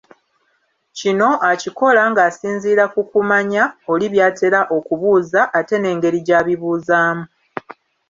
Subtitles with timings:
[0.97, 7.25] Kino akikola ng'asinziira ku kumanya oli by'atera okubuuza, ate n'engeri gy'abibuuzaamu.